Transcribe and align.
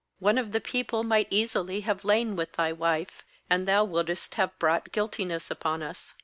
one 0.17 0.39
of 0.39 0.51
the 0.51 0.59
people 0.59 1.03
might 1.03 1.27
easily 1.29 1.81
have 1.81 2.03
lain 2.03 2.35
with 2.35 2.53
thy 2.53 2.73
wife, 2.73 3.21
and 3.51 3.67
thou 3.67 3.83
wouldest 3.83 4.33
have 4.33 4.57
brought 4.57 4.91
guiltiness 4.91 5.51
upon 5.51 5.83
us.' 5.83 6.15